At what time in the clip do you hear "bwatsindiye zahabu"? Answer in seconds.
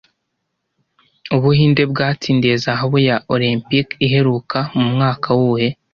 1.91-2.97